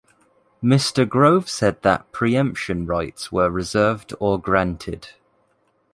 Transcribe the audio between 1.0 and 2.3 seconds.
Grove said that